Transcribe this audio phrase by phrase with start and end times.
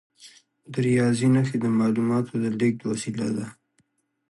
[0.71, 3.45] د ریاضي نښې د معلوماتو د لیږد وسیله شوه.